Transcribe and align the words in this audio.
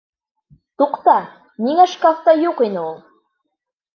Туҡта, 0.81 1.13
ниңә 1.67 1.85
шкафта 1.93 2.35
юҡ 2.45 2.63
ине 2.69 2.81
ул? 2.87 2.99